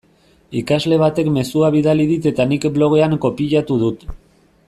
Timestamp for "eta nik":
2.31-2.65